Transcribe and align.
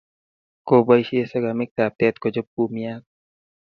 Kopaishe 0.67 1.21
segemik 1.31 1.71
taptet 1.77 2.15
kochop 2.21 2.47
kumiat 2.55 3.03